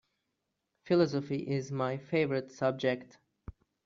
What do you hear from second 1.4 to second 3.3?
is my favorite subject.